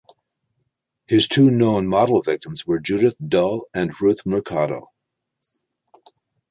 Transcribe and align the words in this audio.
His 1.05 1.27
two 1.27 1.51
known 1.51 1.87
model 1.87 2.23
victims 2.23 2.65
were 2.65 2.79
Judith 2.79 3.13
Dull 3.23 3.67
and 3.71 3.93
Ruth 4.01 4.25
Mercado. 4.25 4.91